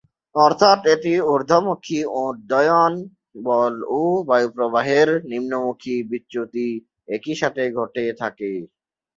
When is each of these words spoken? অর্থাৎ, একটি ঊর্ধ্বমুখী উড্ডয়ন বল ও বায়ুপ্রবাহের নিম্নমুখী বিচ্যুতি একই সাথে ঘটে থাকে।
অর্থাৎ, 0.35 0.79
একটি 0.93 1.13
ঊর্ধ্বমুখী 1.31 1.99
উড্ডয়ন 2.21 2.93
বল 3.45 3.73
ও 3.91 3.99
বায়ুপ্রবাহের 4.27 5.09
নিম্নমুখী 5.31 5.95
বিচ্যুতি 6.09 6.67
একই 7.15 7.35
সাথে 7.41 7.63
ঘটে 7.77 8.03
থাকে। 8.21 8.51